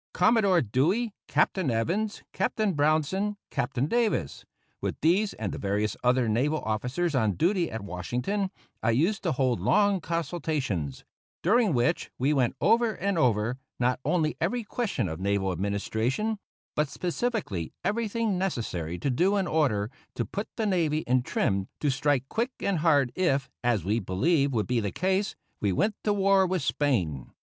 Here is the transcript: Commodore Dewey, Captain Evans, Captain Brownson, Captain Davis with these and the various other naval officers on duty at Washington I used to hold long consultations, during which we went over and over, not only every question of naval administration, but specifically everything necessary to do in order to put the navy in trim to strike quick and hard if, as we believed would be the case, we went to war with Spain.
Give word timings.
Commodore 0.13 0.63
Dewey, 0.63 1.13
Captain 1.27 1.69
Evans, 1.69 2.23
Captain 2.33 2.73
Brownson, 2.73 3.37
Captain 3.51 3.85
Davis 3.85 4.43
with 4.81 4.99
these 5.01 5.33
and 5.35 5.51
the 5.51 5.59
various 5.59 5.95
other 6.03 6.27
naval 6.27 6.59
officers 6.63 7.13
on 7.13 7.33
duty 7.33 7.69
at 7.69 7.83
Washington 7.83 8.49
I 8.81 8.89
used 8.97 9.21
to 9.21 9.31
hold 9.31 9.59
long 9.59 10.01
consultations, 10.01 11.05
during 11.43 11.71
which 11.75 12.09
we 12.17 12.33
went 12.33 12.55
over 12.59 12.95
and 12.95 13.15
over, 13.15 13.59
not 13.79 13.99
only 14.03 14.35
every 14.41 14.63
question 14.63 15.07
of 15.07 15.19
naval 15.19 15.51
administration, 15.51 16.39
but 16.75 16.89
specifically 16.89 17.71
everything 17.83 18.39
necessary 18.39 18.97
to 18.97 19.11
do 19.11 19.37
in 19.37 19.45
order 19.45 19.91
to 20.15 20.25
put 20.25 20.47
the 20.55 20.65
navy 20.65 21.03
in 21.05 21.21
trim 21.21 21.67
to 21.79 21.91
strike 21.91 22.27
quick 22.27 22.49
and 22.59 22.79
hard 22.79 23.11
if, 23.13 23.51
as 23.63 23.85
we 23.85 23.99
believed 23.99 24.51
would 24.51 24.65
be 24.65 24.79
the 24.79 24.91
case, 24.91 25.35
we 25.59 25.71
went 25.71 25.93
to 26.03 26.11
war 26.11 26.47
with 26.47 26.63
Spain. 26.63 27.33